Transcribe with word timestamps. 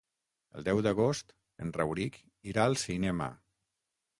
El 0.59 0.63
deu 0.69 0.79
d'agost 0.87 1.35
en 1.65 1.73
Rauric 1.77 2.19
irà 2.53 2.67
al 2.71 2.79
cinema. 2.89 3.29